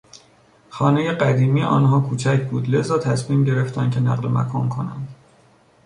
[0.69, 5.07] خانهی قدیمی آنها کوچک بود لذاتصمیم گرفتند که نقل مکان کنند.